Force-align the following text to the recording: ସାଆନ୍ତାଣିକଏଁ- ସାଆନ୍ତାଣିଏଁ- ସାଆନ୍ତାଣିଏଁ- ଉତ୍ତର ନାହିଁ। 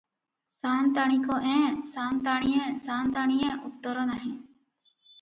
ସାଆନ୍ତାଣିକଏଁ- 0.63 1.59
ସାଆନ୍ତାଣିଏଁ- 1.91 2.65
ସାଆନ୍ତାଣିଏଁ- 2.89 3.55
ଉତ୍ତର 3.71 4.11
ନାହିଁ। 4.15 4.37